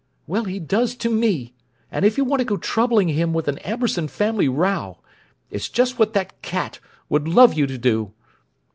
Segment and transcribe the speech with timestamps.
[0.25, 1.53] "Well, he does to me!
[1.91, 4.97] And you want to go troubling him with an Amberson family row!
[5.51, 8.11] It's just what that cat would love you to do!"